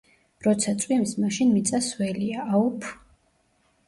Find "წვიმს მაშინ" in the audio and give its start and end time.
0.83-1.51